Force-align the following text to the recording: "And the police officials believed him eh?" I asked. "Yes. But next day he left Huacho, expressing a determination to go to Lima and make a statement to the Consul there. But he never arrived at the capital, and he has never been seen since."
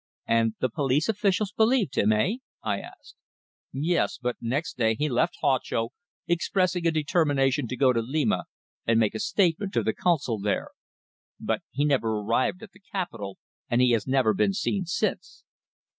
"And 0.25 0.55
the 0.59 0.69
police 0.69 1.07
officials 1.07 1.51
believed 1.51 1.95
him 1.95 2.11
eh?" 2.11 2.37
I 2.63 2.79
asked. 2.79 3.13
"Yes. 3.71 4.17
But 4.19 4.35
next 4.41 4.75
day 4.75 4.95
he 4.95 5.07
left 5.07 5.37
Huacho, 5.43 5.89
expressing 6.27 6.87
a 6.87 6.91
determination 6.91 7.67
to 7.67 7.77
go 7.77 7.93
to 7.93 8.01
Lima 8.01 8.45
and 8.87 8.99
make 8.99 9.13
a 9.13 9.19
statement 9.19 9.73
to 9.73 9.83
the 9.83 9.93
Consul 9.93 10.39
there. 10.39 10.69
But 11.39 11.61
he 11.69 11.85
never 11.85 12.09
arrived 12.19 12.63
at 12.63 12.71
the 12.71 12.81
capital, 12.91 13.37
and 13.69 13.79
he 13.79 13.91
has 13.91 14.07
never 14.07 14.33
been 14.33 14.53
seen 14.53 14.85
since." 14.87 15.43